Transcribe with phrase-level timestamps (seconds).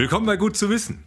[0.00, 1.04] Willkommen bei Gut zu wissen.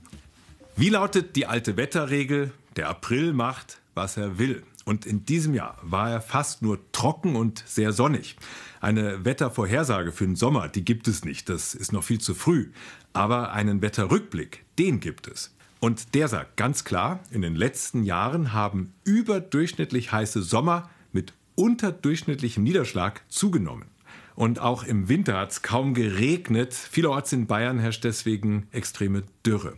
[0.76, 2.52] Wie lautet die alte Wetterregel?
[2.76, 4.62] Der April macht, was er will.
[4.86, 8.36] Und in diesem Jahr war er fast nur trocken und sehr sonnig.
[8.82, 11.50] Eine Wettervorhersage für den Sommer, die gibt es nicht.
[11.50, 12.70] Das ist noch viel zu früh.
[13.14, 15.56] Aber einen Wetterrückblick, den gibt es.
[15.80, 22.64] Und der sagt ganz klar, in den letzten Jahren haben überdurchschnittlich heiße Sommer mit unterdurchschnittlichem
[22.64, 23.88] Niederschlag zugenommen.
[24.36, 26.74] Und auch im Winter hat es kaum geregnet.
[26.74, 29.74] Vielerorts in Bayern herrscht deswegen extreme Dürre.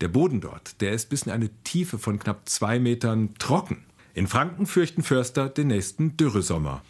[0.00, 3.84] Der Boden dort, der ist bis in eine Tiefe von knapp zwei Metern trocken.
[4.14, 6.82] In Franken fürchten Förster den nächsten Dürresommer.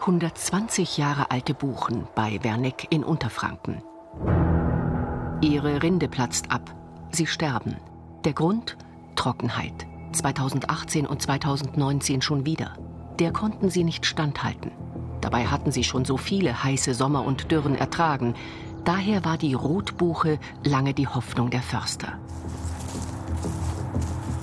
[0.00, 3.82] 120 Jahre alte Buchen bei Werneck in Unterfranken.
[5.42, 6.74] Ihre Rinde platzt ab.
[7.12, 7.76] Sie sterben.
[8.24, 8.78] Der Grund?
[9.16, 9.86] Trockenheit.
[10.12, 12.74] 2018 und 2019 schon wieder.
[13.18, 14.70] Der konnten sie nicht standhalten.
[15.20, 18.34] Dabei hatten sie schon so viele heiße Sommer und Dürren ertragen.
[18.84, 22.18] Daher war die Rotbuche lange die Hoffnung der Förster.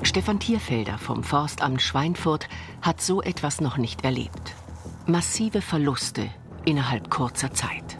[0.03, 2.47] Stefan Tierfelder vom Forstamt Schweinfurt
[2.81, 4.55] hat so etwas noch nicht erlebt.
[5.05, 6.29] Massive Verluste
[6.65, 7.97] innerhalb kurzer Zeit.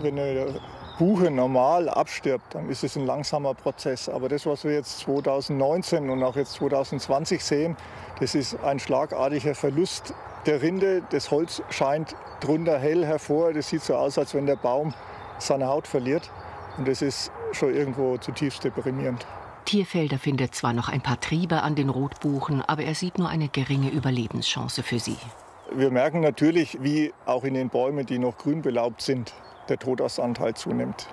[0.00, 0.60] Wenn eine
[0.98, 4.08] Buche normal abstirbt, dann ist es ein langsamer Prozess.
[4.08, 7.76] Aber das, was wir jetzt 2019 und auch jetzt 2020 sehen,
[8.18, 10.14] das ist ein schlagartiger Verlust
[10.46, 11.02] der Rinde.
[11.10, 13.52] Das Holz scheint drunter hell hervor.
[13.52, 14.94] Das sieht so aus, als wenn der Baum
[15.38, 16.30] seine Haut verliert.
[16.78, 19.26] Und das ist schon irgendwo zutiefst deprimierend.
[19.64, 23.48] Tierfelder findet zwar noch ein paar Triebe an den Rotbuchen, aber er sieht nur eine
[23.48, 25.16] geringe Überlebenschance für sie.
[25.72, 29.34] Wir merken natürlich, wie auch in den Bäumen, die noch grün belaubt sind,
[29.68, 31.08] der Totastanteil zunimmt.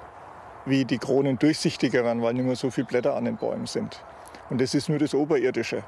[0.66, 4.00] Wie die Kronen durchsichtiger werden, weil nicht mehr so viele Blätter an den Bäumen sind.
[4.52, 5.84] Und das ist nur das Oberirdische.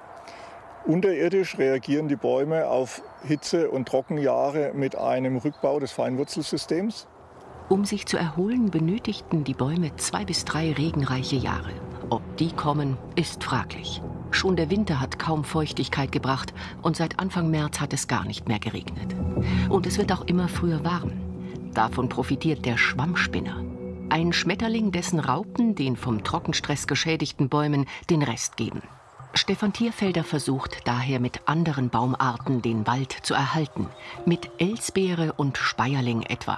[0.86, 7.08] Unterirdisch reagieren die Bäume auf Hitze- und Trockenjahre mit einem Rückbau des Feinwurzelsystems.
[7.70, 11.72] Um sich zu erholen, benötigten die Bäume zwei bis drei regenreiche Jahre.
[12.12, 14.04] Ob die kommen, ist fraglich.
[14.30, 18.48] Schon der Winter hat kaum Feuchtigkeit gebracht und seit Anfang März hat es gar nicht
[18.48, 19.16] mehr geregnet.
[19.70, 21.14] Und es wird auch immer früher warm.
[21.74, 23.64] Davon profitiert der Schwammspinner.
[24.10, 28.84] Ein Schmetterling, dessen Raupen den vom Trockenstress geschädigten Bäumen den Rest geben.
[29.38, 33.90] Stefan Tierfelder versucht daher mit anderen Baumarten den Wald zu erhalten,
[34.26, 36.58] mit Elsbeere und Speierling etwa.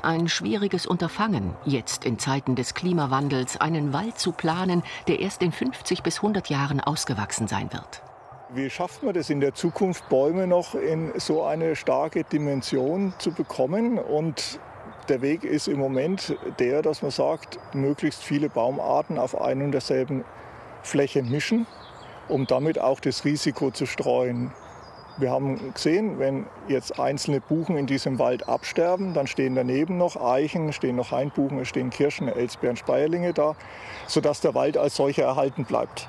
[0.00, 5.52] Ein schwieriges Unterfangen, jetzt in Zeiten des Klimawandels einen Wald zu planen, der erst in
[5.52, 8.02] 50 bis 100 Jahren ausgewachsen sein wird.
[8.48, 13.30] Wie schafft man das in der Zukunft, Bäume noch in so eine starke Dimension zu
[13.30, 13.98] bekommen?
[13.98, 14.58] Und
[15.10, 19.72] der Weg ist im Moment der, dass man sagt, möglichst viele Baumarten auf ein und
[19.72, 20.24] derselben
[20.82, 21.66] Fläche mischen
[22.28, 24.52] um damit auch das Risiko zu streuen.
[25.18, 30.16] Wir haben gesehen, wenn jetzt einzelne Buchen in diesem Wald absterben, dann stehen daneben noch
[30.16, 33.56] Eichen, stehen noch Hainbuchen, es stehen Kirschen, Elsbeeren, Speierlinge da,
[34.06, 36.08] sodass der Wald als solcher erhalten bleibt.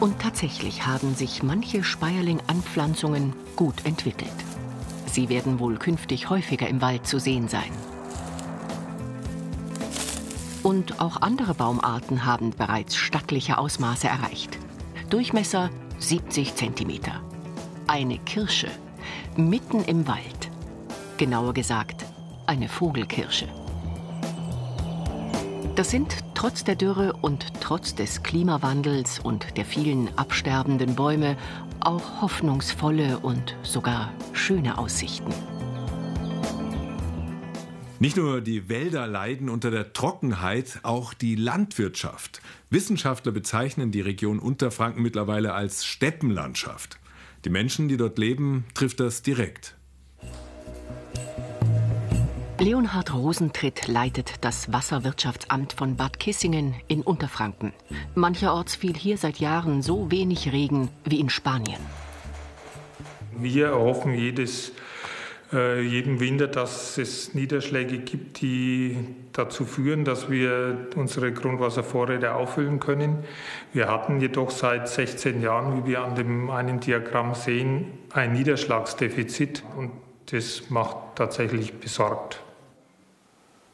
[0.00, 4.28] Und tatsächlich haben sich manche Speierling-Anpflanzungen gut entwickelt.
[5.06, 7.70] Sie werden wohl künftig häufiger im Wald zu sehen sein.
[10.64, 14.58] Und auch andere Baumarten haben bereits stattliche Ausmaße erreicht.
[15.10, 17.00] Durchmesser 70 cm.
[17.86, 18.68] Eine Kirsche
[19.36, 20.50] mitten im Wald.
[21.18, 22.06] Genauer gesagt,
[22.46, 23.46] eine Vogelkirsche.
[25.76, 31.36] Das sind trotz der Dürre und trotz des Klimawandels und der vielen absterbenden Bäume
[31.80, 35.34] auch hoffnungsvolle und sogar schöne Aussichten.
[38.04, 42.42] Nicht nur die Wälder leiden unter der Trockenheit, auch die Landwirtschaft.
[42.68, 46.98] Wissenschaftler bezeichnen die Region Unterfranken mittlerweile als Steppenlandschaft.
[47.46, 49.74] Die Menschen, die dort leben, trifft das direkt.
[52.58, 57.72] Leonhard Rosentritt leitet das Wasserwirtschaftsamt von Bad Kissingen in Unterfranken.
[58.14, 61.80] Mancherorts fiel hier seit Jahren so wenig Regen wie in Spanien.
[63.34, 64.72] Wir erhoffen jedes
[65.52, 68.96] äh, jeden Winter, dass es Niederschläge gibt, die
[69.32, 73.24] dazu führen, dass wir unsere Grundwasservorräte auffüllen können.
[73.72, 79.62] Wir hatten jedoch seit 16 Jahren, wie wir an dem einen Diagramm sehen, ein Niederschlagsdefizit
[79.76, 79.90] und
[80.26, 82.40] das macht tatsächlich besorgt.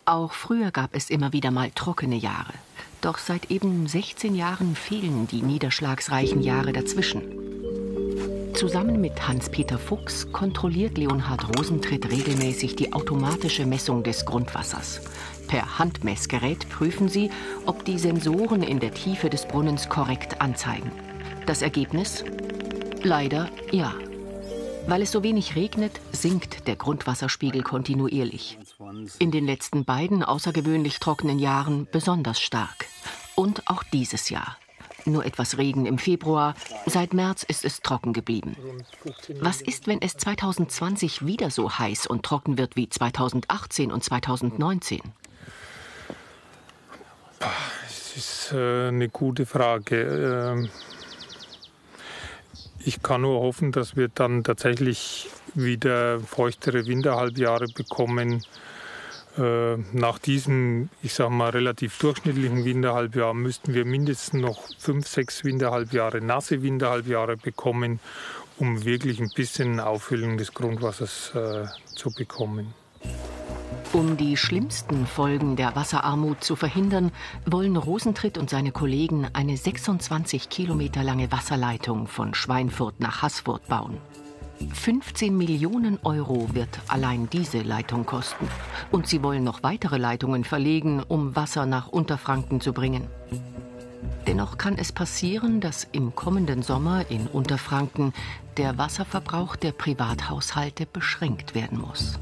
[0.05, 2.53] Auch früher gab es immer wieder mal trockene Jahre.
[3.01, 7.50] Doch seit eben 16 Jahren fehlen die niederschlagsreichen Jahre dazwischen.
[8.61, 15.01] Zusammen mit Hans-Peter Fuchs kontrolliert Leonhard Rosentritt regelmäßig die automatische Messung des Grundwassers.
[15.49, 17.31] Per Handmessgerät prüfen sie,
[17.65, 20.93] ob die Sensoren in der Tiefe des Brunnens korrekt anzeigen.
[21.47, 22.23] Das Ergebnis?
[23.03, 23.95] Leider ja.
[24.87, 28.59] Weil es so wenig regnet, sinkt der Grundwasserspiegel kontinuierlich.
[29.19, 32.85] In den letzten beiden außergewöhnlich trockenen Jahren besonders stark.
[33.37, 34.59] Und auch dieses Jahr.
[35.11, 36.55] Nur etwas Regen im Februar.
[36.87, 38.57] Seit März ist es trocken geblieben.
[39.41, 45.01] Was ist, wenn es 2020 wieder so heiß und trocken wird wie 2018 und 2019?
[47.39, 50.57] Das ist äh, eine gute Frage.
[50.59, 50.71] Ähm,
[52.85, 58.43] ich kann nur hoffen, dass wir dann tatsächlich wieder feuchtere Winterhalbjahre bekommen.
[59.39, 65.45] Äh, nach diesem, ich sage mal, relativ durchschnittlichen Winterhalbjahr müssten wir mindestens noch fünf, sechs
[65.45, 68.01] Winterhalbjahre, nasse Winterhalbjahre bekommen,
[68.59, 72.75] um wirklich ein bisschen Auffüllung des Grundwassers äh, zu bekommen.
[73.93, 77.11] Um die schlimmsten Folgen der Wasserarmut zu verhindern,
[77.45, 83.99] wollen Rosentritt und seine Kollegen eine 26 Kilometer lange Wasserleitung von Schweinfurt nach Haßfurt bauen.
[84.73, 88.49] 15 Millionen Euro wird allein diese Leitung kosten.
[88.91, 93.09] Und sie wollen noch weitere Leitungen verlegen, um Wasser nach Unterfranken zu bringen.
[94.27, 98.13] Dennoch kann es passieren, dass im kommenden Sommer in Unterfranken
[98.59, 102.19] der Wasserverbrauch der Privathaushalte beschränkt werden muss.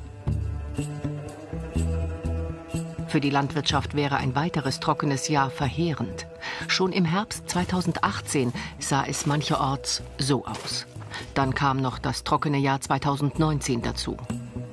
[3.09, 6.27] Für die Landwirtschaft wäre ein weiteres trockenes Jahr verheerend.
[6.69, 10.87] Schon im Herbst 2018 sah es mancherorts so aus.
[11.35, 14.17] Dann kam noch das trockene Jahr 2019 dazu.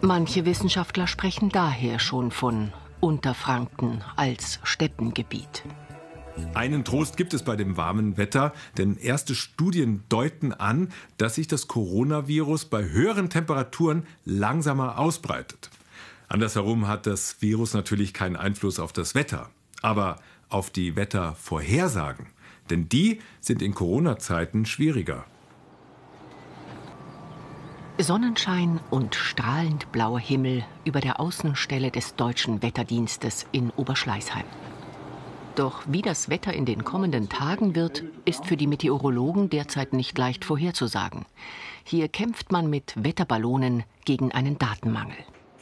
[0.02, 5.64] Manche Wissenschaftler sprechen daher schon von Unterfranken als Steppengebiet.
[6.54, 11.48] Einen Trost gibt es bei dem warmen Wetter, denn erste Studien deuten an, dass sich
[11.48, 15.70] das Coronavirus bei höheren Temperaturen langsamer ausbreitet.
[16.28, 19.50] Andersherum hat das Virus natürlich keinen Einfluss auf das Wetter,
[19.82, 20.18] aber
[20.50, 22.28] auf die Wettervorhersagen.
[22.70, 25.26] Denn die sind in Corona-Zeiten schwieriger.
[27.98, 34.44] Sonnenschein und strahlend blauer Himmel über der Außenstelle des deutschen Wetterdienstes in Oberschleißheim.
[35.56, 40.18] Doch wie das Wetter in den kommenden Tagen wird, ist für die Meteorologen derzeit nicht
[40.18, 41.26] leicht vorherzusagen.
[41.86, 45.16] Hier kämpft man mit Wetterballonen gegen einen Datenmangel.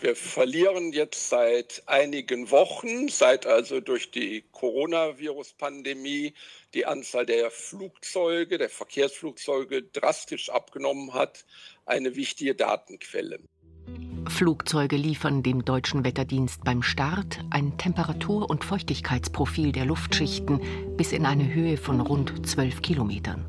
[0.03, 6.33] Wir verlieren jetzt seit einigen Wochen, seit also durch die Coronavirus-Pandemie
[6.73, 11.45] die Anzahl der Flugzeuge, der Verkehrsflugzeuge drastisch abgenommen hat,
[11.85, 13.39] eine wichtige Datenquelle.
[14.27, 21.25] Flugzeuge liefern dem deutschen Wetterdienst beim Start ein Temperatur- und Feuchtigkeitsprofil der Luftschichten bis in
[21.25, 23.45] eine Höhe von rund 12 Kilometern.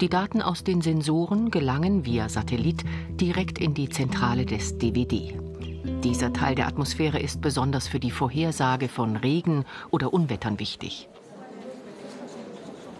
[0.00, 5.49] Die Daten aus den Sensoren gelangen via Satellit direkt in die Zentrale des DWD.
[6.02, 11.08] Dieser Teil der Atmosphäre ist besonders für die Vorhersage von Regen oder Unwettern wichtig.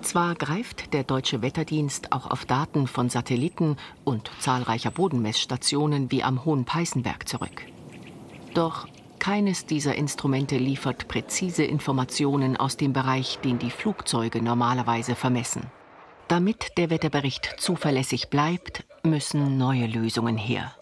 [0.02, 6.44] Zwar greift der deutsche Wetterdienst auch auf Daten von Satelliten und zahlreicher Bodenmessstationen wie am
[6.44, 7.62] Hohen Peißenberg zurück.
[8.54, 8.86] Doch
[9.18, 15.62] keines dieser Instrumente liefert präzise Informationen aus dem Bereich, den die Flugzeuge normalerweise vermessen.
[16.28, 20.72] Damit der Wetterbericht zuverlässig bleibt, müssen neue Lösungen her.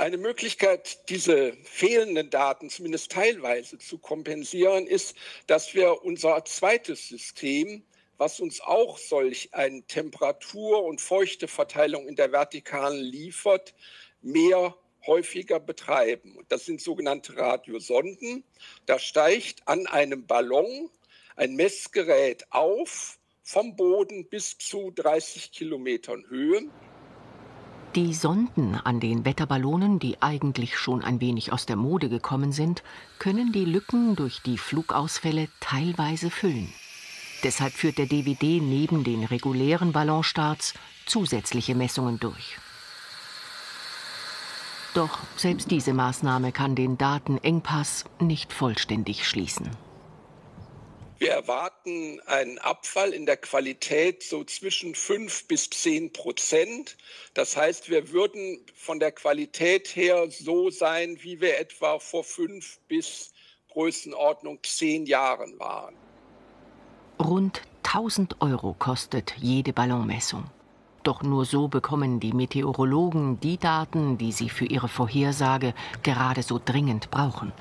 [0.00, 5.14] Eine Möglichkeit, diese fehlenden Daten zumindest teilweise zu kompensieren, ist,
[5.46, 7.84] dass wir unser zweites System,
[8.16, 13.74] was uns auch solch eine Temperatur- und Feuchteverteilung in der Vertikalen liefert,
[14.22, 14.74] mehr
[15.06, 16.46] häufiger betreiben.
[16.48, 18.42] Das sind sogenannte Radiosonden.
[18.86, 20.88] Da steigt an einem Ballon
[21.36, 26.70] ein Messgerät auf vom Boden bis zu 30 Kilometern Höhe.
[27.96, 32.84] Die Sonden an den Wetterballonen, die eigentlich schon ein wenig aus der Mode gekommen sind,
[33.18, 36.72] können die Lücken durch die Flugausfälle teilweise füllen.
[37.42, 42.58] Deshalb führt der DVD neben den regulären Ballonstarts zusätzliche Messungen durch.
[44.94, 49.68] Doch selbst diese Maßnahme kann den Datenengpass nicht vollständig schließen.
[51.20, 56.96] Wir erwarten einen Abfall in der Qualität so zwischen fünf bis zehn Prozent.
[57.34, 62.78] Das heißt, wir würden von der Qualität her so sein, wie wir etwa vor fünf
[62.88, 63.34] bis
[63.70, 65.94] Größenordnung zehn Jahren waren.
[67.22, 70.44] Rund 1000 Euro kostet jede Ballonmessung.
[71.02, 76.58] Doch nur so bekommen die Meteorologen die Daten, die sie für ihre Vorhersage gerade so
[76.64, 77.52] dringend brauchen.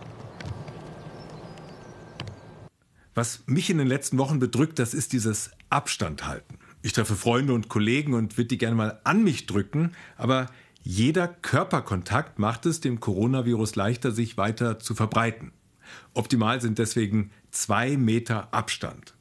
[3.19, 6.57] Was mich in den letzten Wochen bedrückt, das ist dieses Abstand halten.
[6.81, 10.45] Ich treffe Freunde und Kollegen und würde die gerne mal an mich drücken, aber
[10.83, 15.51] jeder Körperkontakt macht es dem Coronavirus leichter, sich weiter zu verbreiten.
[16.13, 19.15] Optimal sind deswegen zwei Meter Abstand.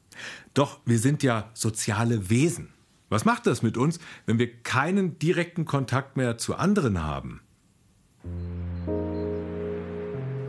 [0.53, 2.69] Doch wir sind ja soziale Wesen.
[3.09, 7.41] Was macht das mit uns, wenn wir keinen direkten Kontakt mehr zu anderen haben?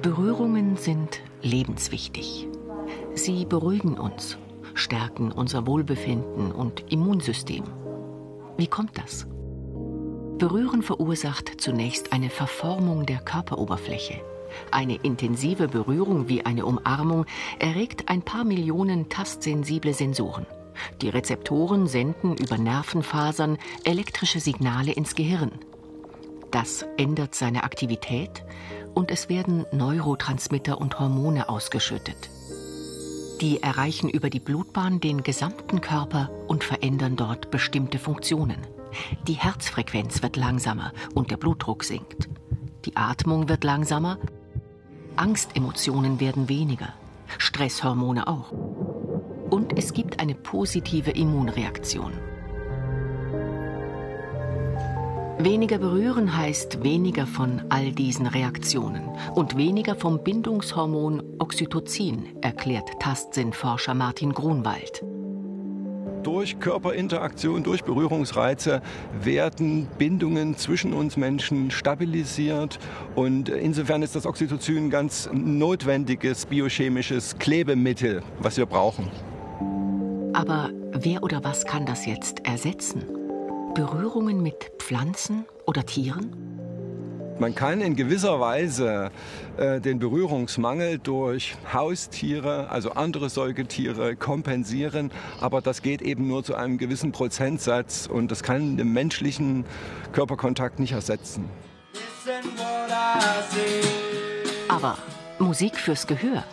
[0.03, 2.47] Berührungen sind lebenswichtig.
[3.15, 4.39] Sie beruhigen uns,
[4.75, 7.65] stärken unser Wohlbefinden und Immunsystem.
[8.57, 9.27] Wie kommt das?
[10.39, 14.23] Berühren verursacht zunächst eine Verformung der Körperoberfläche.
[14.71, 17.27] Eine intensive Berührung wie eine Umarmung
[17.59, 20.47] erregt ein paar Millionen tastsensible Sensoren.
[21.03, 25.53] Die Rezeptoren senden über Nervenfasern elektrische Signale ins Gehirn.
[26.51, 28.45] Das ändert seine Aktivität
[28.95, 32.31] und es werden Neurotransmitter und Hormone ausgeschüttet.
[33.41, 38.59] Die erreichen über die Blutbahn den gesamten Körper und verändern dort bestimmte Funktionen.
[39.27, 42.29] Die Herzfrequenz wird langsamer und der Blutdruck sinkt.
[42.85, 44.19] Die Atmung wird langsamer,
[45.17, 46.93] Angstemotionen werden weniger,
[47.39, 48.53] Stresshormone auch.
[49.51, 52.13] Und es gibt eine positive Immunreaktion.
[55.43, 63.95] Weniger berühren heißt weniger von all diesen Reaktionen und weniger vom Bindungshormon Oxytocin, erklärt Tastsinnforscher
[63.95, 65.03] Martin Grunwald.
[66.23, 68.83] Durch Körperinteraktion, durch Berührungsreize
[69.19, 72.79] werden Bindungen zwischen uns Menschen stabilisiert.
[73.15, 79.09] Und insofern ist das Oxytocin ein ganz notwendiges biochemisches Klebemittel, was wir brauchen.
[80.35, 83.07] Aber wer oder was kann das jetzt ersetzen?
[83.75, 86.35] Berührungen mit Pflanzen oder Tieren?
[87.39, 89.11] Man kann in gewisser Weise
[89.57, 95.11] äh, den Berührungsmangel durch Haustiere, also andere Säugetiere, kompensieren,
[95.41, 99.65] aber das geht eben nur zu einem gewissen Prozentsatz und das kann den menschlichen
[100.13, 101.49] Körperkontakt nicht ersetzen.
[104.69, 104.99] Aber
[105.39, 106.45] Musik fürs Gehör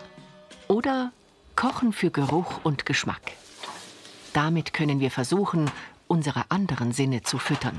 [0.68, 1.12] oder
[1.56, 3.32] Kochen für Geruch und Geschmack.
[4.32, 5.70] Damit können wir versuchen,
[6.08, 7.76] unsere anderen Sinne zu füttern.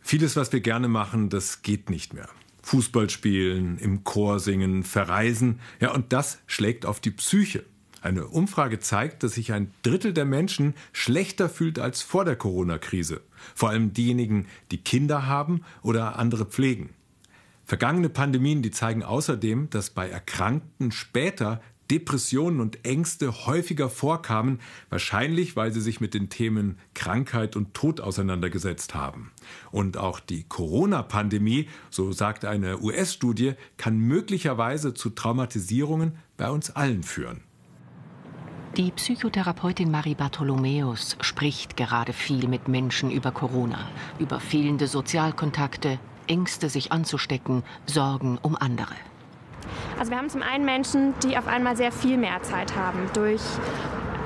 [0.00, 2.28] Vieles, was wir gerne machen, das geht nicht mehr.
[2.62, 7.64] Fußball spielen, im Chor singen, verreisen, ja, und das schlägt auf die Psyche.
[8.02, 13.20] Eine Umfrage zeigt, dass sich ein Drittel der Menschen schlechter fühlt als vor der Corona-Krise.
[13.54, 16.90] Vor allem diejenigen, die Kinder haben oder andere pflegen.
[17.64, 21.60] Vergangene Pandemien, die zeigen außerdem, dass bei Erkrankten später
[21.90, 28.00] Depressionen und Ängste häufiger vorkamen, wahrscheinlich weil sie sich mit den Themen Krankheit und Tod
[28.00, 29.32] auseinandergesetzt haben.
[29.72, 37.02] Und auch die Corona-Pandemie, so sagt eine US-Studie, kann möglicherweise zu Traumatisierungen bei uns allen
[37.02, 37.42] führen.
[38.76, 43.88] Die Psychotherapeutin Marie Bartholomäus spricht gerade viel mit Menschen über Corona,
[44.20, 48.94] über fehlende Sozialkontakte, Ängste, sich anzustecken, Sorgen um andere.
[50.00, 53.42] Also wir haben zum einen Menschen, die auf einmal sehr viel mehr Zeit haben durch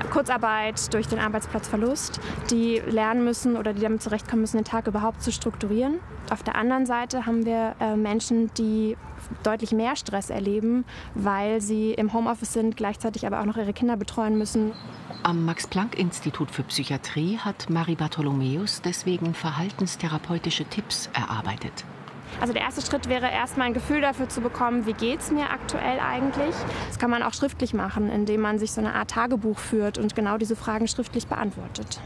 [0.09, 5.21] Kurzarbeit, durch den Arbeitsplatzverlust, die lernen müssen oder die damit zurechtkommen müssen, den Tag überhaupt
[5.21, 5.99] zu strukturieren.
[6.29, 8.95] Auf der anderen Seite haben wir äh, Menschen, die
[9.43, 13.97] deutlich mehr Stress erleben, weil sie im Homeoffice sind, gleichzeitig aber auch noch ihre Kinder
[13.97, 14.71] betreuen müssen.
[15.23, 21.83] Am Max-Planck-Institut für Psychiatrie hat Marie Bartholomäus deswegen verhaltenstherapeutische Tipps erarbeitet.
[22.41, 25.49] Also der erste Schritt wäre erstmal ein Gefühl dafür zu bekommen, wie geht es mir
[25.49, 26.55] aktuell eigentlich.
[26.87, 30.15] Das kann man auch schriftlich machen, indem man sich so eine Art Tagebuch führt und
[30.15, 32.01] genau diese Fragen schriftlich beantwortet.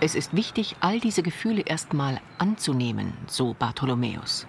[0.00, 4.46] Es ist wichtig, all diese Gefühle erstmal anzunehmen, so Bartholomäus.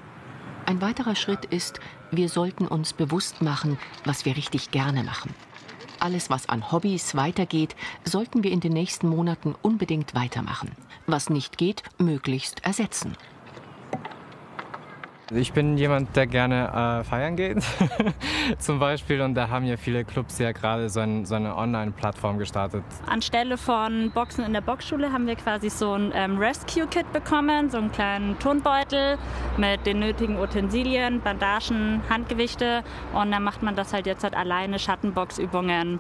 [0.66, 1.80] Ein weiterer Schritt ist,
[2.12, 5.34] wir sollten uns bewusst machen, was wir richtig gerne machen.
[6.00, 10.72] Alles, was an Hobbys weitergeht, sollten wir in den nächsten Monaten unbedingt weitermachen.
[11.08, 13.16] Was nicht geht, möglichst ersetzen.
[15.34, 17.58] Ich bin jemand, der gerne äh, feiern geht,
[18.60, 19.22] zum Beispiel.
[19.22, 22.84] Und da haben ja viele Clubs ja gerade so, ein, so eine Online-Plattform gestartet.
[23.08, 27.80] Anstelle von Boxen in der Boxschule haben wir quasi so ein ähm, Rescue-Kit bekommen, so
[27.80, 29.18] einen kleinen Turnbeutel
[29.58, 32.84] mit den nötigen Utensilien, Bandagen, Handgewichte.
[33.12, 36.00] Und dann macht man das halt jetzt halt alleine, Schattenboxübungen.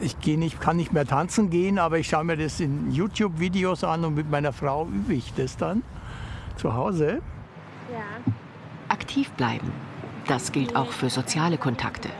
[0.00, 3.84] Ich gehe nicht, kann nicht mehr tanzen gehen, aber ich schaue mir das in YouTube-Videos
[3.84, 5.82] an und mit meiner Frau übe ich das dann
[6.56, 7.20] zu Hause.
[7.92, 8.32] Ja.
[8.88, 9.72] Aktiv bleiben.
[10.26, 12.10] Das gilt auch für soziale Kontakte.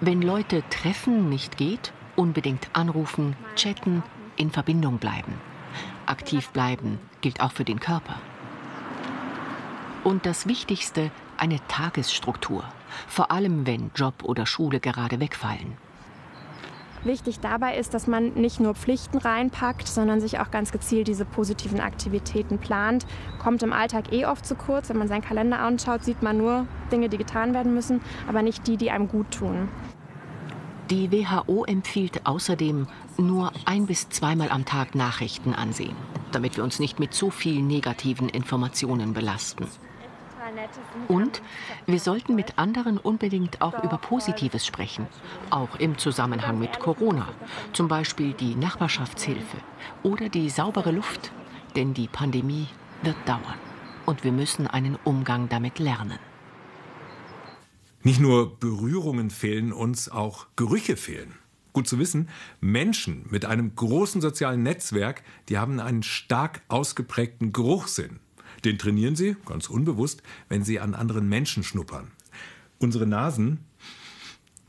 [0.00, 4.02] Wenn Leute treffen nicht geht, unbedingt anrufen, chatten,
[4.36, 5.34] in Verbindung bleiben.
[6.06, 8.16] Aktiv bleiben gilt auch für den Körper.
[10.04, 12.64] Und das Wichtigste, eine Tagesstruktur.
[13.06, 15.76] Vor allem, wenn Job oder Schule gerade wegfallen.
[17.02, 21.24] Wichtig dabei ist, dass man nicht nur Pflichten reinpackt, sondern sich auch ganz gezielt diese
[21.24, 23.06] positiven Aktivitäten plant.
[23.42, 24.90] Kommt im Alltag eh oft zu kurz.
[24.90, 28.66] Wenn man seinen Kalender anschaut, sieht man nur Dinge, die getan werden müssen, aber nicht
[28.66, 29.68] die, die einem gut tun.
[30.90, 35.96] Die WHO empfiehlt außerdem nur ein bis zweimal am Tag Nachrichten ansehen,
[36.32, 39.66] damit wir uns nicht mit zu vielen negativen Informationen belasten.
[41.08, 41.42] Und
[41.86, 45.06] wir sollten mit anderen unbedingt auch über Positives sprechen,
[45.50, 47.28] auch im Zusammenhang mit Corona,
[47.72, 49.58] zum Beispiel die Nachbarschaftshilfe
[50.02, 51.32] oder die saubere Luft,
[51.76, 52.68] denn die Pandemie
[53.02, 53.58] wird dauern
[54.06, 56.18] und wir müssen einen Umgang damit lernen.
[58.02, 61.34] Nicht nur Berührungen fehlen uns, auch Gerüche fehlen.
[61.72, 62.28] Gut zu wissen,
[62.60, 68.18] Menschen mit einem großen sozialen Netzwerk, die haben einen stark ausgeprägten Geruchssinn.
[68.64, 72.10] Den trainieren sie, ganz unbewusst, wenn sie an anderen Menschen schnuppern.
[72.78, 73.60] Unsere Nasen,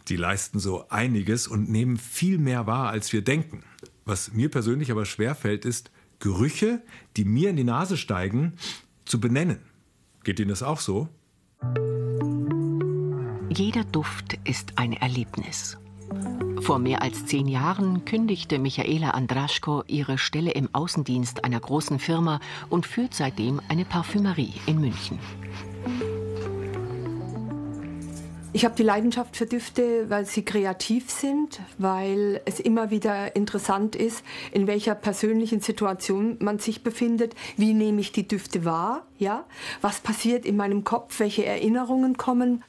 [0.07, 3.63] die leisten so einiges und nehmen viel mehr wahr, als wir denken.
[4.05, 6.81] Was mir persönlich aber schwerfällt, ist, Gerüche,
[7.17, 8.53] die mir in die Nase steigen,
[9.05, 9.59] zu benennen.
[10.23, 11.09] Geht Ihnen das auch so?
[13.49, 15.77] Jeder Duft ist ein Erlebnis.
[16.61, 22.39] Vor mehr als zehn Jahren kündigte Michaela Andraschko ihre Stelle im Außendienst einer großen Firma
[22.69, 25.19] und führt seitdem eine Parfümerie in München.
[28.53, 33.95] Ich habe die Leidenschaft für Düfte, weil sie kreativ sind, weil es immer wieder interessant
[33.95, 39.45] ist, in welcher persönlichen Situation man sich befindet, wie nehme ich die Düfte wahr, ja?
[39.79, 42.63] Was passiert in meinem Kopf, welche Erinnerungen kommen?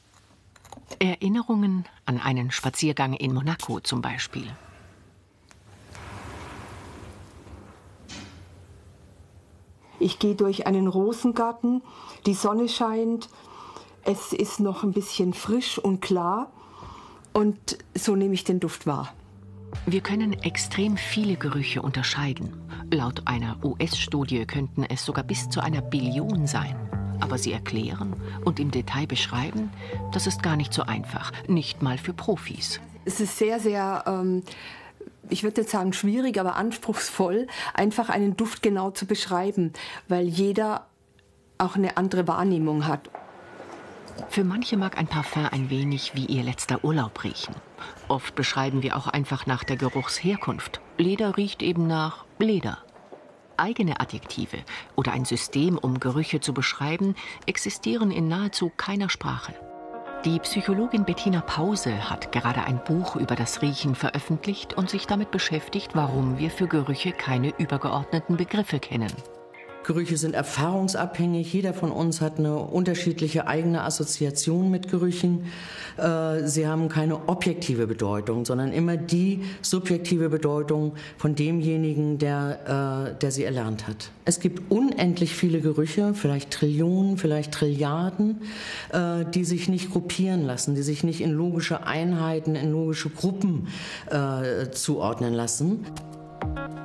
[0.99, 4.47] Erinnerungen an einen Spaziergang in Monaco zum Beispiel.
[9.99, 11.81] Ich gehe durch einen Rosengarten,
[12.25, 13.29] die Sonne scheint,
[14.03, 16.51] es ist noch ein bisschen frisch und klar
[17.31, 19.13] und so nehme ich den Duft wahr.
[19.85, 22.53] Wir können extrem viele Gerüche unterscheiden.
[22.91, 27.02] Laut einer US-Studie könnten es sogar bis zu einer Billion sein.
[27.23, 29.71] Aber sie erklären und im Detail beschreiben,
[30.11, 32.81] das ist gar nicht so einfach, nicht mal für Profis.
[33.05, 34.43] Es ist sehr, sehr, ähm,
[35.29, 39.71] ich würde jetzt sagen schwierig, aber anspruchsvoll, einfach einen Duft genau zu beschreiben,
[40.09, 40.85] weil jeder
[41.57, 43.09] auch eine andere Wahrnehmung hat.
[44.27, 47.55] Für manche mag ein Parfum ein wenig wie ihr letzter Urlaub riechen.
[48.09, 50.81] Oft beschreiben wir auch einfach nach der Geruchsherkunft.
[50.97, 52.82] Leder riecht eben nach Leder.
[53.63, 54.57] Eigene Adjektive
[54.97, 59.53] oder ein System, um Gerüche zu beschreiben, existieren in nahezu keiner Sprache.
[60.25, 65.31] Die Psychologin Bettina Pause hat gerade ein Buch über das Riechen veröffentlicht und sich damit
[65.31, 69.11] beschäftigt, warum wir für Gerüche keine übergeordneten Begriffe kennen.
[69.83, 71.51] Gerüche sind erfahrungsabhängig.
[71.53, 75.45] Jeder von uns hat eine unterschiedliche eigene Assoziation mit Gerüchen.
[75.97, 83.19] Äh, sie haben keine objektive Bedeutung, sondern immer die subjektive Bedeutung von demjenigen, der, äh,
[83.19, 84.11] der sie erlernt hat.
[84.25, 88.41] Es gibt unendlich viele Gerüche, vielleicht Trillionen, vielleicht Trilliarden,
[88.91, 93.67] äh, die sich nicht gruppieren lassen, die sich nicht in logische Einheiten, in logische Gruppen
[94.71, 95.85] zuordnen lassen.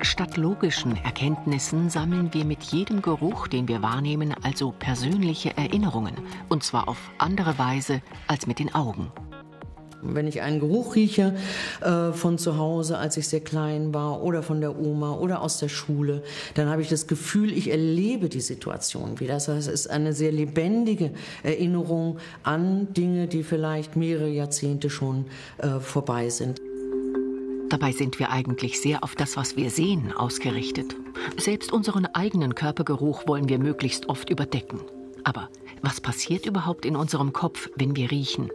[0.01, 6.15] Statt logischen Erkenntnissen sammeln wir mit jedem Geruch, den wir wahrnehmen, also persönliche Erinnerungen.
[6.49, 9.13] Und zwar auf andere Weise als mit den Augen.
[10.01, 11.35] Wenn ich einen Geruch rieche
[11.81, 15.59] äh, von zu Hause, als ich sehr klein war, oder von der Oma oder aus
[15.59, 16.23] der Schule,
[16.55, 19.35] dann habe ich das Gefühl, ich erlebe die Situation wieder.
[19.35, 21.11] Das heißt, es ist eine sehr lebendige
[21.43, 25.27] Erinnerung an Dinge, die vielleicht mehrere Jahrzehnte schon
[25.59, 26.61] äh, vorbei sind.
[27.69, 30.97] Dabei sind wir eigentlich sehr auf das, was wir sehen, ausgerichtet.
[31.37, 34.81] Selbst unseren eigenen Körpergeruch wollen wir möglichst oft überdecken.
[35.25, 35.51] Aber
[35.83, 38.51] was passiert überhaupt in unserem Kopf, wenn wir riechen?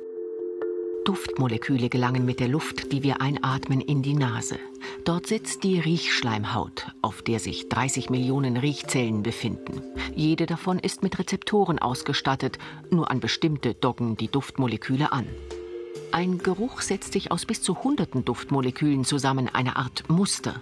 [1.05, 4.57] Duftmoleküle gelangen mit der Luft, die wir einatmen, in die Nase.
[5.03, 9.81] Dort sitzt die Riechschleimhaut, auf der sich 30 Millionen Riechzellen befinden.
[10.15, 12.57] Jede davon ist mit Rezeptoren ausgestattet,
[12.89, 15.27] nur an bestimmte docken die Duftmoleküle an.
[16.13, 20.61] Ein Geruch setzt sich aus bis zu hunderten Duftmolekülen zusammen, eine Art Muster.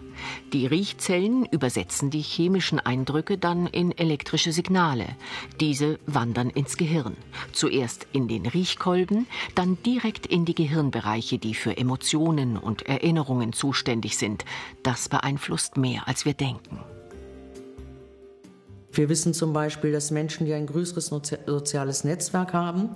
[0.54, 5.18] Die Riechzellen übersetzen die chemischen Eindrücke dann in elektrische Signale.
[5.60, 7.18] Diese wandern ins Gehirn.
[7.52, 14.18] Zuerst in den Riechkolben, dann direkt in die Gehirnbereiche, die für Emotionen und Erinnerungen zuständig
[14.18, 14.46] sind.
[14.84, 16.80] Das beeinflusst mehr, als wir denken.
[18.94, 21.08] Wir wissen zum Beispiel, dass Menschen, die ein größeres
[21.46, 22.90] soziales Netzwerk haben,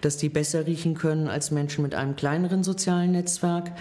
[0.00, 3.72] dass die besser riechen können als Menschen mit einem kleineren sozialen Netzwerk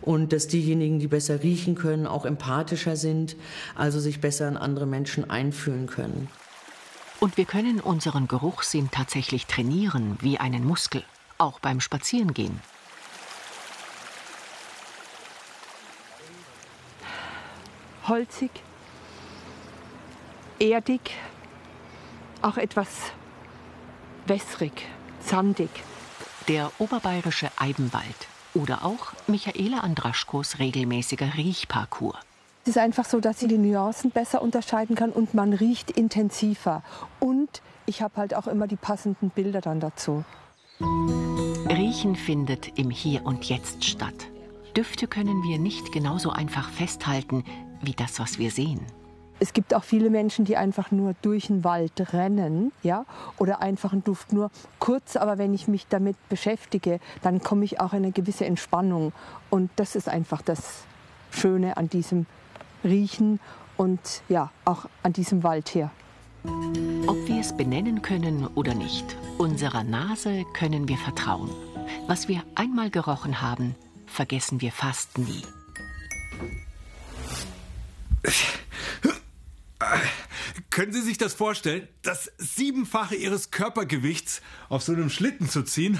[0.00, 3.36] und dass diejenigen, die besser riechen können, auch empathischer sind,
[3.74, 6.28] also sich besser in andere Menschen einfühlen können.
[7.20, 11.02] Und wir können unseren Geruchssinn tatsächlich trainieren wie einen Muskel,
[11.36, 12.60] auch beim Spazierengehen.
[18.06, 18.50] Holzig,
[20.58, 21.00] erdig,
[22.42, 22.88] auch etwas
[24.26, 24.86] wässrig,
[25.20, 25.70] sandig.
[26.48, 32.16] Der oberbayerische Eibenwald, Oder auch Michaela Andraschkos regelmäßiger Riechparcours.
[32.64, 36.82] Es ist einfach so, dass sie die Nuancen besser unterscheiden kann und man riecht intensiver.
[37.20, 40.24] Und ich habe halt auch immer die passenden Bilder dann dazu.
[41.68, 44.28] Riechen findet im Hier und Jetzt statt.
[44.76, 47.44] Düfte können wir nicht genauso einfach festhalten
[47.82, 48.80] wie das, was wir sehen.
[49.40, 53.04] Es gibt auch viele Menschen, die einfach nur durch den Wald rennen, ja,
[53.38, 57.80] oder einfach einen Duft nur kurz, aber wenn ich mich damit beschäftige, dann komme ich
[57.80, 59.12] auch in eine gewisse Entspannung
[59.50, 60.82] und das ist einfach das
[61.30, 62.26] Schöne an diesem
[62.82, 63.38] Riechen
[63.76, 65.90] und ja, auch an diesem Wald hier.
[67.06, 71.50] Ob wir es benennen können oder nicht, unserer Nase können wir vertrauen.
[72.06, 73.74] Was wir einmal gerochen haben,
[74.06, 75.42] vergessen wir fast nie.
[80.78, 85.98] Können Sie sich das vorstellen, das Siebenfache Ihres Körpergewichts auf so einem Schlitten zu ziehen?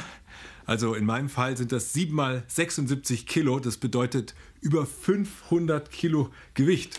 [0.66, 3.58] Also in meinem Fall sind das 7 mal 76 Kilo.
[3.58, 6.96] Das bedeutet über 500 Kilo Gewicht.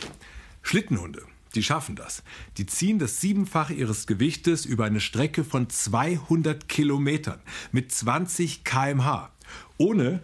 [0.62, 1.24] Schlittenhunde,
[1.56, 2.22] die schaffen das.
[2.58, 7.40] Die ziehen das Siebenfache ihres Gewichtes über eine Strecke von 200 Kilometern
[7.72, 9.32] mit 20 kmh.
[9.78, 10.22] Ohne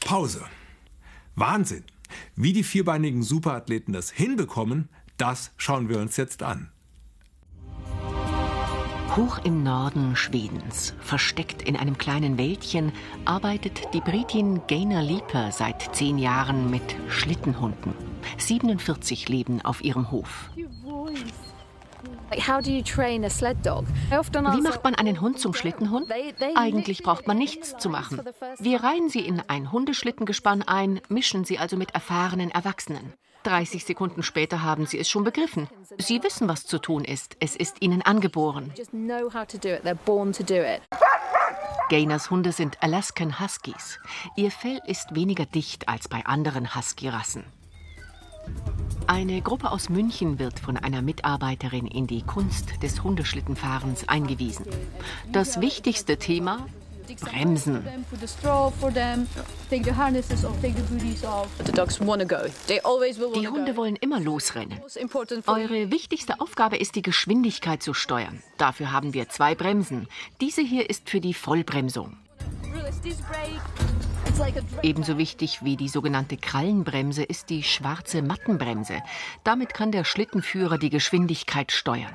[0.00, 0.42] Pause.
[1.34, 1.84] Wahnsinn.
[2.34, 4.88] Wie die vierbeinigen Superathleten das hinbekommen,
[5.20, 6.70] das schauen wir uns jetzt an.
[9.16, 12.92] Hoch im Norden Schwedens, versteckt in einem kleinen Wäldchen,
[13.24, 17.92] arbeitet die Britin Gainer Leaper seit zehn Jahren mit Schlittenhunden.
[18.38, 20.50] 47 leben auf ihrem Hof.
[24.52, 26.08] Wie macht man einen Hund zum Schlittenhund?
[26.54, 28.22] Eigentlich braucht man nichts zu machen.
[28.60, 33.14] Wir reihen sie in ein Hundeschlittengespann ein, mischen sie also mit erfahrenen Erwachsenen.
[33.42, 35.68] 30 Sekunden später haben sie es schon begriffen.
[35.98, 37.36] Sie wissen, was zu tun ist.
[37.40, 38.72] Es ist ihnen angeboren.
[41.88, 43.98] Gainers Hunde sind Alaskan Huskies.
[44.36, 47.44] Ihr Fell ist weniger dicht als bei anderen Husky-Rassen.
[49.06, 54.66] Eine Gruppe aus München wird von einer Mitarbeiterin in die Kunst des Hundeschlittenfahrens eingewiesen.
[55.32, 56.66] Das wichtigste Thema
[57.16, 57.86] Bremsen.
[63.34, 64.80] Die Hunde wollen immer losrennen.
[65.46, 68.42] Eure wichtigste Aufgabe ist, die Geschwindigkeit zu steuern.
[68.58, 70.08] Dafür haben wir zwei Bremsen.
[70.40, 72.16] Diese hier ist für die Vollbremsung.
[74.82, 79.02] Ebenso wichtig wie die sogenannte Krallenbremse ist die schwarze Mattenbremse.
[79.44, 82.14] Damit kann der Schlittenführer die Geschwindigkeit steuern.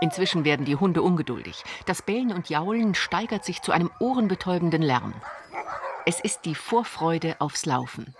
[0.00, 1.62] Inzwischen werden die Hunde ungeduldig.
[1.84, 5.14] Das Bellen und Jaulen steigert sich zu einem ohrenbetäubenden Lärm.
[6.06, 8.14] Es ist die Vorfreude aufs Laufen.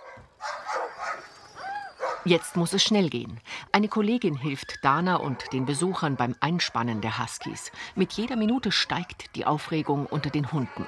[2.23, 3.39] Jetzt muss es schnell gehen.
[3.71, 7.71] Eine Kollegin hilft Dana und den Besuchern beim Einspannen der Huskies.
[7.95, 10.87] Mit jeder Minute steigt die Aufregung unter den Hunden.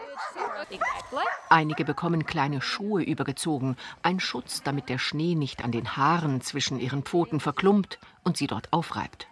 [1.50, 6.80] Einige bekommen kleine Schuhe übergezogen, ein Schutz, damit der Schnee nicht an den Haaren zwischen
[6.80, 9.28] ihren Pfoten verklumpt und sie dort aufreibt.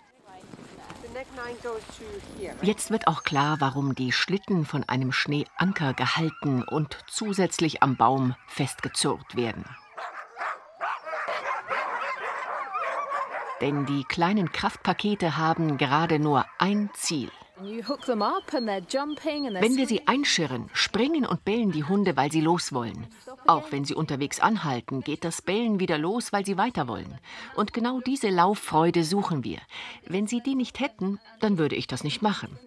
[2.62, 8.36] Jetzt wird auch klar, warum die Schlitten von einem Schneeanker gehalten und zusätzlich am Baum
[8.48, 9.66] festgezurrt werden.
[13.62, 17.32] Denn die kleinen Kraftpakete haben gerade nur ein Ziel.
[19.62, 23.08] Wenn wir sie einschirren, springen und bellen die Hunde, weil sie los wollen.
[23.48, 27.18] Auch wenn sie unterwegs anhalten, geht das Bellen wieder los, weil sie weiter wollen.
[27.56, 29.60] Und genau diese Lauffreude suchen wir.
[30.06, 32.58] Wenn sie die nicht hätten, dann würde ich das nicht machen.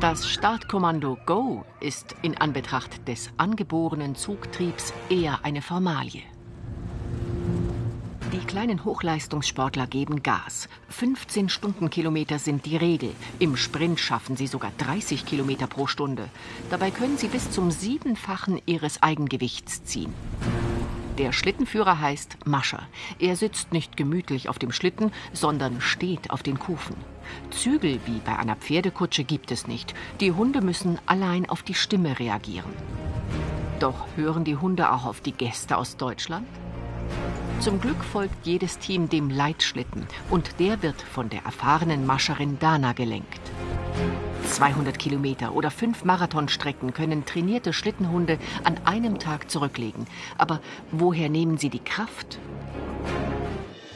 [0.00, 6.22] Das Startkommando Go ist in Anbetracht des angeborenen Zugtriebs eher eine Formalie.
[8.36, 10.68] Die kleinen Hochleistungssportler geben Gas.
[10.90, 13.14] 15 Stundenkilometer sind die Regel.
[13.38, 16.28] Im Sprint schaffen sie sogar 30 Kilometer pro Stunde.
[16.68, 20.12] Dabei können sie bis zum Siebenfachen ihres Eigengewichts ziehen.
[21.16, 22.82] Der Schlittenführer heißt Mascher.
[23.18, 26.96] Er sitzt nicht gemütlich auf dem Schlitten, sondern steht auf den Kufen.
[27.50, 29.94] Zügel wie bei einer Pferdekutsche gibt es nicht.
[30.20, 32.70] Die Hunde müssen allein auf die Stimme reagieren.
[33.80, 36.46] Doch hören die Hunde auch auf die Gäste aus Deutschland?
[37.60, 42.92] Zum Glück folgt jedes Team dem Leitschlitten und der wird von der erfahrenen Mascherin Dana
[42.92, 43.40] gelenkt.
[44.44, 50.06] 200 Kilometer oder fünf Marathonstrecken können trainierte Schlittenhunde an einem Tag zurücklegen.
[50.38, 50.60] Aber
[50.92, 52.38] woher nehmen sie die Kraft?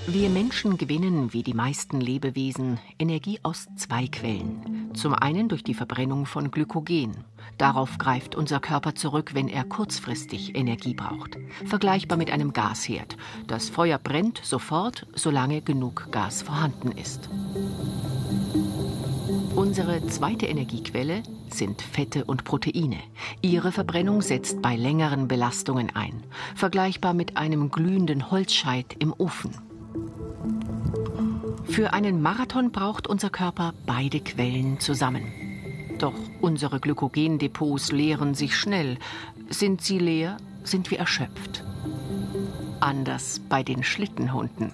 [0.07, 4.91] Wir Menschen gewinnen, wie die meisten Lebewesen, Energie aus zwei Quellen.
[4.95, 7.13] Zum einen durch die Verbrennung von Glykogen.
[7.59, 11.37] Darauf greift unser Körper zurück, wenn er kurzfristig Energie braucht.
[11.67, 13.17] Vergleichbar mit einem Gasherd.
[13.47, 17.29] Das Feuer brennt sofort, solange genug Gas vorhanden ist.
[19.55, 22.99] Unsere zweite Energiequelle sind Fette und Proteine.
[23.43, 26.23] Ihre Verbrennung setzt bei längeren Belastungen ein,
[26.55, 29.70] vergleichbar mit einem glühenden Holzscheit im Ofen.
[31.71, 35.33] Für einen Marathon braucht unser Körper beide Quellen zusammen.
[35.99, 38.99] Doch unsere Glykogendepots leeren sich schnell.
[39.49, 41.65] Sind sie leer, sind wir erschöpft.
[42.81, 44.73] Anders bei den Schlittenhunden.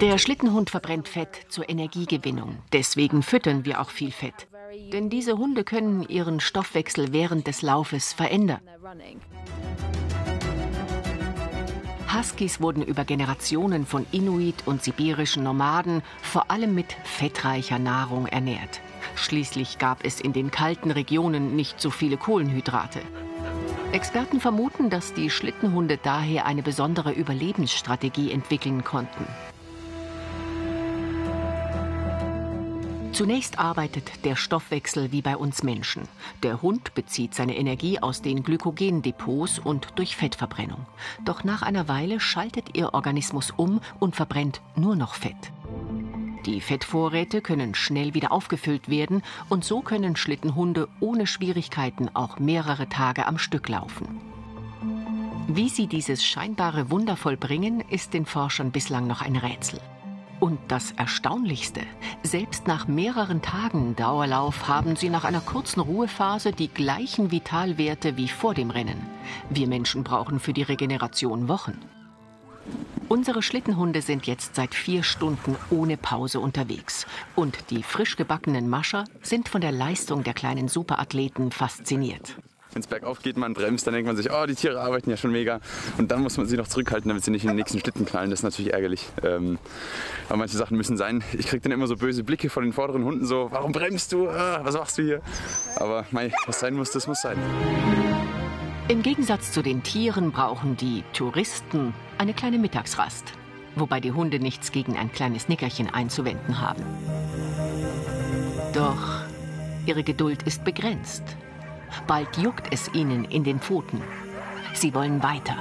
[0.00, 2.58] Der Schlittenhund verbrennt Fett zur Energiegewinnung.
[2.72, 4.46] Deswegen füttern wir auch viel Fett.
[4.92, 8.60] Denn diese Hunde können ihren Stoffwechsel während des Laufes verändern.
[12.12, 18.80] Huskies wurden über Generationen von Inuit und sibirischen Nomaden vor allem mit fettreicher Nahrung ernährt.
[19.14, 23.00] Schließlich gab es in den kalten Regionen nicht so viele Kohlenhydrate.
[23.92, 29.26] Experten vermuten, dass die Schlittenhunde daher eine besondere Überlebensstrategie entwickeln konnten.
[33.20, 36.08] Zunächst arbeitet der Stoffwechsel wie bei uns Menschen.
[36.42, 40.86] Der Hund bezieht seine Energie aus den Glykogendepots und durch Fettverbrennung.
[41.26, 45.52] Doch nach einer Weile schaltet ihr Organismus um und verbrennt nur noch Fett.
[46.46, 52.88] Die Fettvorräte können schnell wieder aufgefüllt werden und so können Schlittenhunde ohne Schwierigkeiten auch mehrere
[52.88, 54.18] Tage am Stück laufen.
[55.46, 59.78] Wie sie dieses scheinbare Wunder vollbringen, ist den Forschern bislang noch ein Rätsel.
[60.40, 61.82] Und das Erstaunlichste,
[62.22, 68.28] selbst nach mehreren Tagen Dauerlauf haben sie nach einer kurzen Ruhephase die gleichen Vitalwerte wie
[68.28, 69.06] vor dem Rennen.
[69.50, 71.78] Wir Menschen brauchen für die Regeneration Wochen.
[73.08, 77.06] Unsere Schlittenhunde sind jetzt seit vier Stunden ohne Pause unterwegs.
[77.36, 82.36] Und die frisch gebackenen Mascher sind von der Leistung der kleinen Superathleten fasziniert.
[82.72, 85.16] Wenn es bergauf geht, man bremst, dann denkt man sich, oh, die Tiere arbeiten ja
[85.16, 85.60] schon mega.
[85.98, 88.30] Und dann muss man sie noch zurückhalten, damit sie nicht in den nächsten Schlitten knallen.
[88.30, 89.06] Das ist natürlich ärgerlich.
[89.24, 89.58] Ähm,
[90.28, 91.24] aber manche Sachen müssen sein.
[91.32, 94.28] Ich kriege dann immer so böse Blicke von den vorderen Hunden, so, warum bremst du?
[94.28, 95.20] Ah, was machst du hier?
[95.76, 97.38] Aber mei, was sein muss, das muss sein.
[98.88, 103.24] Im Gegensatz zu den Tieren brauchen die Touristen eine kleine Mittagsrast,
[103.76, 106.84] wobei die Hunde nichts gegen ein kleines Nickerchen einzuwenden haben.
[108.74, 109.22] Doch
[109.86, 111.22] ihre Geduld ist begrenzt.
[112.06, 114.02] Bald juckt es ihnen in den Pfoten.
[114.74, 115.56] Sie wollen weiter.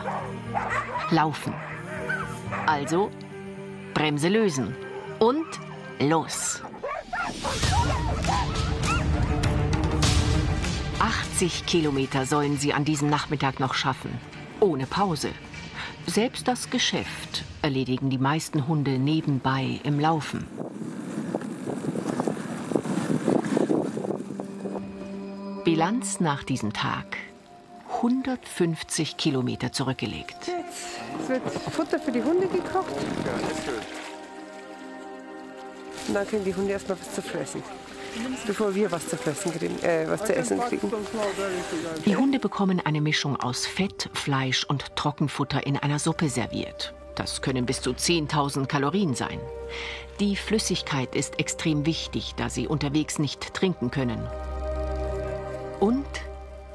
[1.10, 1.54] Laufen.
[2.66, 3.10] Also
[3.94, 4.76] Bremse lösen
[5.20, 5.46] und
[6.00, 6.62] los.
[11.00, 14.12] 80 Kilometer sollen sie an diesem Nachmittag noch schaffen.
[14.60, 15.30] Ohne Pause.
[16.06, 20.46] Selbst das Geschäft erledigen die meisten Hunde nebenbei im Laufen.
[25.70, 27.18] Bilanz nach diesem Tag.
[27.98, 30.36] 150 Kilometer zurückgelegt.
[30.48, 32.96] Jetzt wird Futter für die Hunde gekocht.
[36.08, 37.62] Und dann kriegen die Hunde erstmal was zu fressen
[38.48, 40.92] bevor wir was zu fressen kriegen, äh, was zu essen kriegen.
[42.06, 46.96] Die Hunde bekommen eine Mischung aus Fett, Fleisch und Trockenfutter in einer Suppe serviert.
[47.14, 49.40] Das können bis zu 10.000 Kalorien sein.
[50.20, 54.28] Die Flüssigkeit ist extrem wichtig, da sie unterwegs nicht trinken können.
[55.80, 56.06] Und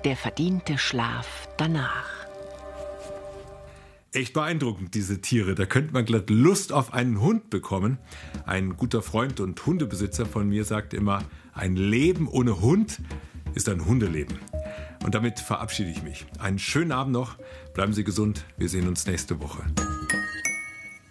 [0.04, 2.14] der verdiente Schlaf danach.
[4.12, 5.54] Echt beeindruckend, diese Tiere.
[5.54, 7.98] Da könnte man glatt Lust auf einen Hund bekommen.
[8.46, 13.00] Ein guter Freund und Hundebesitzer von mir sagt immer, ein Leben ohne Hund
[13.54, 14.38] ist ein Hundeleben.
[15.04, 16.26] Und damit verabschiede ich mich.
[16.38, 17.36] Einen schönen Abend noch.
[17.74, 18.44] Bleiben Sie gesund.
[18.56, 19.64] Wir sehen uns nächste Woche.